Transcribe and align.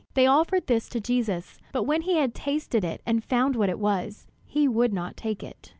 They 0.15 0.25
offered 0.25 0.65
this 0.65 0.89
to 0.89 0.99
Jesus, 0.99 1.59
but 1.71 1.83
when 1.83 2.01
he 2.01 2.15
had 2.15 2.33
tasted 2.33 2.83
it 2.83 3.03
and 3.05 3.23
found 3.23 3.55
what 3.55 3.69
it 3.69 3.77
was, 3.77 4.25
he 4.47 4.67
would 4.67 4.93
not 4.93 5.15
take 5.15 5.43
it. 5.43 5.69